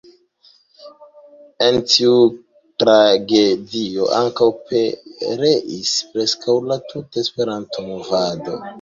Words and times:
En 1.65 1.77
tiu 1.91 2.15
tragedio 2.85 4.09
ankaŭ 4.23 4.51
pereis 4.73 5.95
preskaŭ 6.17 6.61
la 6.73 6.83
tuta 6.91 7.27
Esperanto-movado. 7.29 8.63